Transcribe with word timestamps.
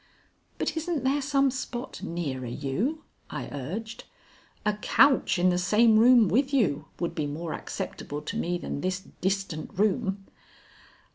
"But 0.57 0.75
isn't 0.75 1.03
there 1.03 1.21
some 1.21 1.51
spot 1.51 2.01
nearer 2.01 2.47
you?" 2.47 3.03
I 3.29 3.49
urged. 3.51 4.05
"A 4.65 4.73
couch 4.77 5.37
in 5.37 5.49
the 5.49 5.59
same 5.59 5.99
room 5.99 6.27
with 6.27 6.51
you 6.51 6.85
would 6.99 7.13
be 7.13 7.27
more 7.27 7.53
acceptable 7.53 8.23
to 8.23 8.35
me 8.35 8.57
than 8.57 8.81
this 8.81 8.99
distant 9.01 9.69
room." 9.77 10.25